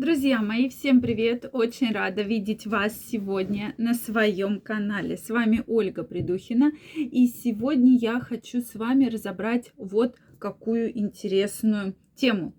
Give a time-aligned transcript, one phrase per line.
[0.00, 1.50] Друзья мои, всем привет!
[1.52, 5.18] Очень рада видеть вас сегодня на своем канале.
[5.18, 6.72] С вами Ольга Придухина.
[6.96, 12.54] И сегодня я хочу с вами разобрать вот какую интересную тему.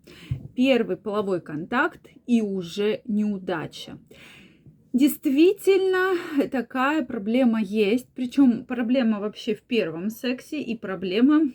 [0.55, 3.97] Первый половой контакт и уже неудача.
[4.93, 6.19] Действительно,
[6.51, 8.07] такая проблема есть.
[8.13, 11.51] Причем проблема вообще в первом сексе и проблема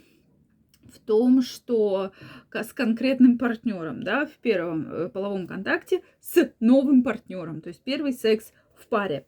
[0.93, 2.13] в том, что
[2.53, 8.13] с конкретным партнером, да, в первом э, половом контакте с новым партнером, то есть первый
[8.13, 9.27] секс в паре.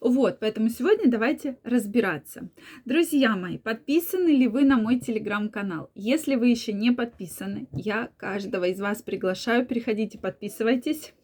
[0.00, 2.48] Вот, поэтому сегодня давайте разбираться.
[2.84, 5.90] Друзья мои, подписаны ли вы на мой телеграм-канал?
[5.94, 11.14] Если вы еще не подписаны, я каждого из вас приглашаю, переходите, подписывайтесь,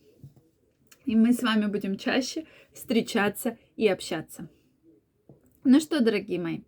[1.05, 4.49] и мы с вами будем чаще встречаться и общаться.
[5.67, 6.61] Ну что, дорогие мои,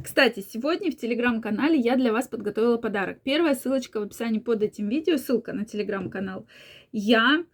[0.00, 3.18] кстати, сегодня в телеграм-канале я для вас подготовила подарок.
[3.24, 6.46] Первая ссылочка в описании под этим видео, ссылка на телеграм-канал.
[6.92, 7.44] Я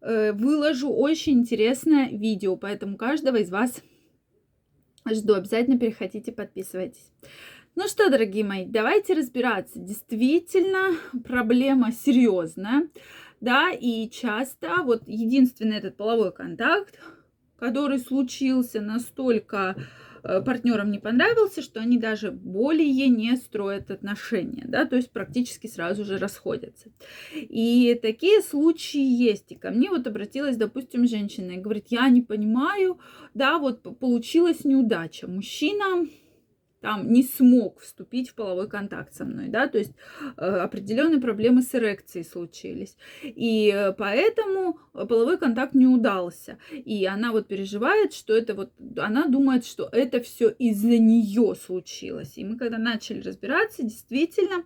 [0.00, 3.82] э, выложу очень интересное видео, поэтому каждого из вас
[5.06, 5.34] жду.
[5.34, 7.12] Обязательно переходите, подписывайтесь.
[7.74, 9.78] Ну что, дорогие мои, давайте разбираться.
[9.78, 12.88] Действительно, проблема серьезная,
[13.42, 16.98] да, и часто вот единственный этот половой контакт,
[17.58, 19.76] который случился настолько
[20.44, 26.04] партнерам не понравился, что они даже более не строят отношения, да, то есть практически сразу
[26.04, 26.90] же расходятся.
[27.34, 29.52] И такие случаи есть.
[29.52, 32.98] И ко мне вот обратилась, допустим, женщина и говорит, я не понимаю,
[33.34, 35.28] да, вот получилась неудача.
[35.28, 36.06] Мужчина
[36.86, 39.92] там не смог вступить в половой контакт со мной, да, то есть
[40.36, 42.96] э, определенные проблемы с эрекцией случились.
[43.24, 46.58] И э, поэтому половой контакт не удался.
[46.70, 52.34] И она вот переживает, что это вот, она думает, что это все из-за нее случилось.
[52.38, 54.62] И мы когда начали разбираться, действительно,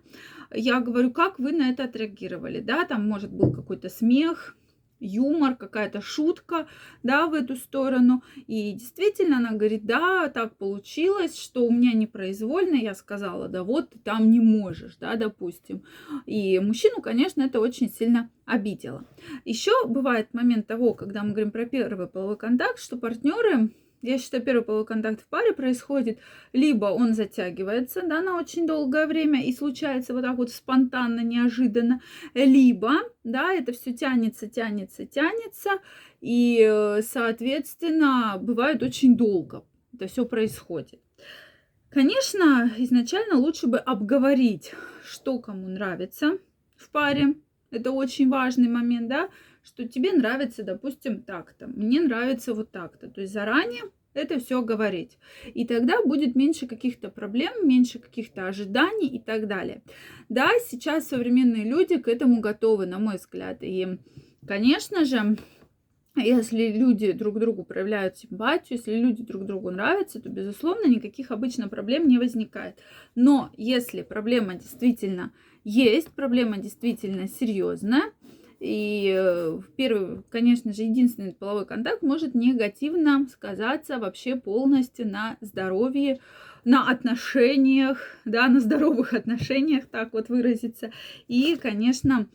[0.53, 4.55] я говорю, как вы на это отреагировали, да, там, может, был какой-то смех,
[5.01, 6.67] юмор, какая-то шутка,
[7.03, 8.23] да, в эту сторону.
[8.47, 13.89] И действительно она говорит, да, так получилось, что у меня непроизвольно, я сказала, да вот
[13.89, 15.83] ты там не можешь, да, допустим.
[16.25, 19.05] И мужчину, конечно, это очень сильно обидело.
[19.45, 24.43] Еще бывает момент того, когда мы говорим про первый половой контакт, что партнеры я считаю,
[24.43, 26.19] первый половой контакт в паре происходит,
[26.53, 32.01] либо он затягивается, да, на очень долгое время и случается вот так вот спонтанно, неожиданно,
[32.33, 35.79] либо, да, это все тянется, тянется, тянется,
[36.21, 39.63] и, соответственно, бывает очень долго
[39.93, 40.99] это все происходит.
[41.89, 44.73] Конечно, изначально лучше бы обговорить,
[45.03, 46.37] что кому нравится
[46.75, 47.35] в паре.
[47.69, 49.29] Это очень важный момент, да,
[49.63, 53.09] что тебе нравится, допустим, так-то, мне нравится вот так-то.
[53.09, 53.83] То есть заранее
[54.13, 55.17] это все говорить.
[55.53, 59.81] И тогда будет меньше каких-то проблем, меньше каких-то ожиданий и так далее.
[60.29, 63.59] Да, сейчас современные люди к этому готовы, на мой взгляд.
[63.61, 63.97] И,
[64.45, 65.37] конечно же,
[66.17, 71.69] если люди друг другу проявляют симпатию, если люди друг другу нравятся, то, безусловно, никаких обычно
[71.69, 72.79] проблем не возникает.
[73.15, 75.31] Но если проблема действительно
[75.63, 78.11] есть, проблема действительно серьезная,
[78.61, 86.19] и э, первый, конечно же, единственный половой контакт может негативно сказаться вообще полностью на здоровье,
[86.63, 90.91] на отношениях, да, на здоровых отношениях, так вот выразиться.
[91.27, 92.27] И, конечно,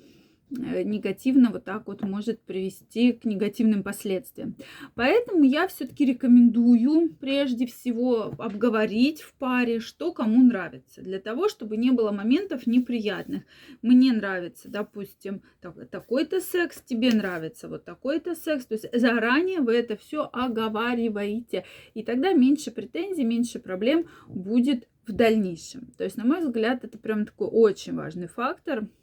[0.50, 4.56] негативно вот так вот может привести к негативным последствиям.
[4.94, 11.76] Поэтому я все-таки рекомендую прежде всего обговорить в паре, что кому нравится, для того, чтобы
[11.76, 13.42] не было моментов неприятных.
[13.82, 15.42] Мне нравится, допустим,
[15.90, 18.66] такой-то секс, тебе нравится вот такой-то секс.
[18.66, 21.64] То есть заранее вы это все оговариваете.
[21.94, 25.92] И тогда меньше претензий, меньше проблем будет в дальнейшем.
[25.96, 28.88] То есть, на мой взгляд, это прям такой очень важный фактор–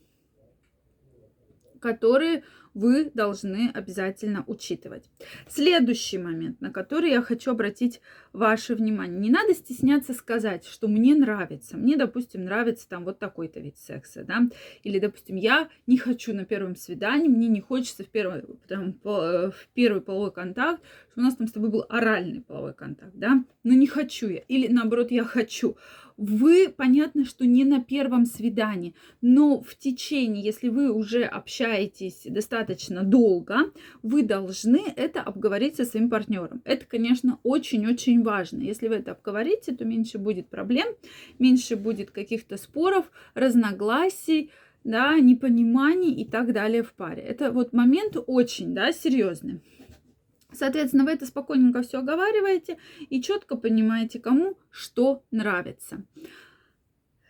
[1.83, 5.09] которые вы должны обязательно учитывать.
[5.47, 8.01] Следующий момент, на который я хочу обратить
[8.31, 9.19] ваше внимание.
[9.19, 11.77] Не надо стесняться сказать, что мне нравится.
[11.77, 14.49] Мне, допустим, нравится там вот такой-то вид секса, да.
[14.83, 19.53] Или, допустим, я не хочу на первом свидании, мне не хочется в первый, там, в
[19.73, 20.81] первый половой контакт,
[21.11, 23.43] что у нас там с тобой был оральный половой контакт, да.
[23.63, 24.39] Но не хочу я.
[24.47, 25.77] Или, наоборот, я хочу
[26.17, 32.62] вы, понятно, что не на первом свидании, но в течение, если вы уже общаетесь достаточно
[33.03, 33.71] долго,
[34.01, 36.61] вы должны это обговорить со своим партнером.
[36.65, 38.61] Это, конечно, очень-очень важно.
[38.61, 40.87] Если вы это обговорите, то меньше будет проблем,
[41.39, 44.51] меньше будет каких-то споров, разногласий,
[44.83, 47.23] да, непониманий и так далее в паре.
[47.23, 49.61] Это вот момент очень, да, серьезный.
[50.51, 52.77] Соответственно, вы это спокойненько все оговариваете
[53.09, 56.03] и четко понимаете, кому что нравится.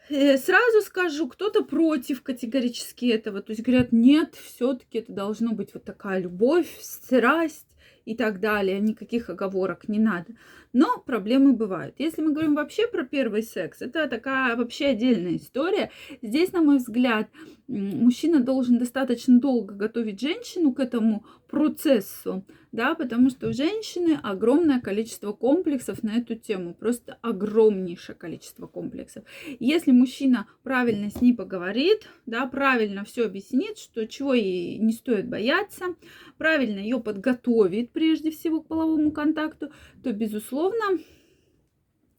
[0.10, 3.42] Э, сразу скажу, кто-то против категорически этого.
[3.42, 7.68] То есть говорят, нет, все-таки это должно быть вот такая любовь, страсть
[8.06, 8.80] и так далее.
[8.80, 10.34] Никаких оговорок не надо.
[10.74, 11.96] Но проблемы бывают.
[12.00, 15.92] Если мы говорим вообще про первый секс, это такая вообще отдельная история.
[16.24, 17.30] Здесь, на мой взгляд,
[17.68, 24.82] мужчина должен достаточно долго готовить женщину к этому процессу, да, потому что у женщины огромное
[24.82, 29.24] количество комплексов на эту тему, просто огромнейшее количество комплексов.
[29.60, 35.30] Если мужчина правильно с ней поговорит, да, правильно все объяснит, что чего ей не стоит
[35.30, 35.96] бояться,
[36.40, 39.72] правильно ее подготовит прежде всего к половому контакту,
[40.04, 40.63] то, безусловно,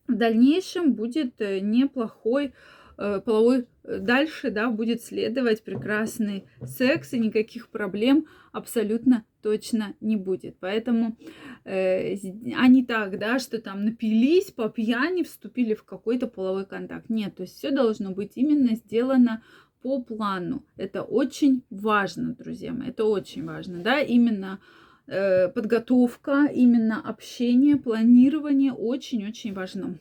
[0.07, 2.53] в дальнейшем будет э, неплохой
[2.97, 10.17] Э, половой э, дальше, да, будет следовать прекрасный секс, и никаких проблем абсолютно точно не
[10.17, 10.57] будет.
[10.61, 11.17] Поэтому
[11.65, 12.15] э,
[12.57, 17.11] а не так, да, что там напились по пьяни, вступили в какой-то половой контакт.
[17.11, 19.43] Нет, то есть все должно быть именно сделано
[19.83, 20.65] по плану.
[20.77, 24.61] Это очень важно, друзья мои, это очень важно, да, именно
[25.07, 29.99] подготовка, именно общение, планирование очень-очень важно.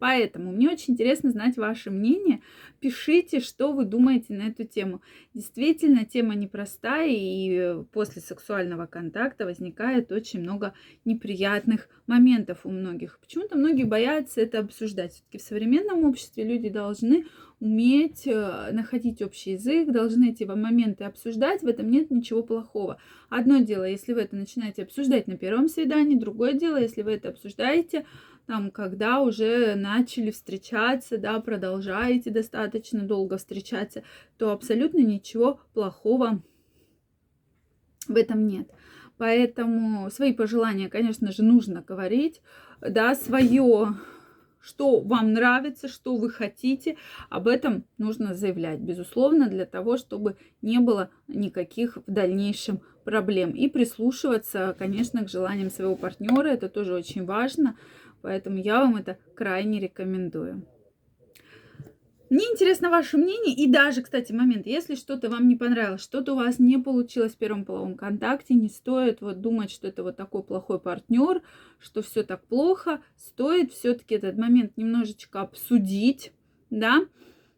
[0.00, 2.40] Поэтому мне очень интересно знать ваше мнение.
[2.80, 5.02] Пишите, что вы думаете на эту тему.
[5.34, 10.72] Действительно, тема непростая, и после сексуального контакта возникает очень много
[11.04, 13.18] неприятных моментов у многих.
[13.20, 15.12] Почему-то многие боятся это обсуждать.
[15.12, 17.26] Все-таки в современном обществе люди должны
[17.60, 22.98] уметь э, находить общий язык, должны эти моменты обсуждать, в этом нет ничего плохого.
[23.28, 27.28] Одно дело, если вы это начинаете обсуждать на первом свидании, другое дело, если вы это
[27.28, 28.06] обсуждаете
[28.46, 34.02] там, когда уже начали встречаться, да, продолжаете достаточно долго встречаться,
[34.38, 36.42] то абсолютно ничего плохого
[38.08, 38.68] в этом нет.
[39.18, 42.40] Поэтому свои пожелания, конечно же, нужно говорить,
[42.80, 43.94] да, свое,
[44.60, 46.96] что вам нравится, что вы хотите,
[47.28, 53.50] об этом нужно заявлять, безусловно, для того, чтобы не было никаких в дальнейшем проблем.
[53.50, 57.76] И прислушиваться, конечно, к желаниям своего партнера, это тоже очень важно,
[58.22, 60.66] Поэтому я вам это крайне рекомендую.
[62.30, 63.52] Мне интересно ваше мнение.
[63.56, 67.38] И даже, кстати, момент, если что-то вам не понравилось, что-то у вас не получилось в
[67.38, 71.42] первом половом контакте, не стоит вот думать, что это вот такой плохой партнер,
[71.80, 76.32] что все так плохо, стоит все-таки этот момент немножечко обсудить,
[76.70, 77.00] да,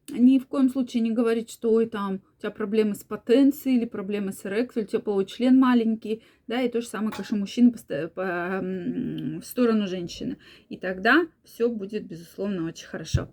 [0.09, 4.33] ни в коем случае не говорить, что ой, там тебя проблемы с потенцией или проблемы
[4.33, 8.09] с эрекцией, у тебя половой член маленький, да, и то же самое, конечно, мужчина по,
[8.09, 10.39] по, в сторону женщины.
[10.69, 13.31] И тогда все будет, безусловно, очень хорошо.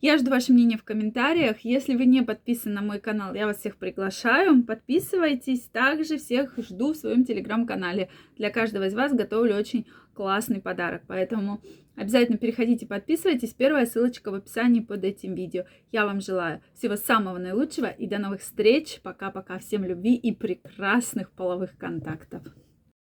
[0.00, 1.60] Я жду ваше мнение в комментариях.
[1.60, 4.62] Если вы не подписаны на мой канал, я вас всех приглашаю.
[4.62, 5.62] Подписывайтесь.
[5.62, 8.10] Также всех жду в своем телеграм-канале.
[8.36, 11.02] Для каждого из вас готовлю очень классный подарок.
[11.06, 11.62] Поэтому
[11.96, 13.54] обязательно переходите, подписывайтесь.
[13.54, 15.64] Первая ссылочка в описании под этим видео.
[15.92, 19.00] Я вам желаю всего самого наилучшего и до новых встреч.
[19.02, 19.58] Пока-пока.
[19.58, 22.42] Всем любви и прекрасных половых контактов.